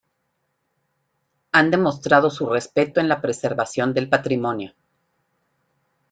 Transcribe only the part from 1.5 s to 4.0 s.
han demostrado su respeto en la preservación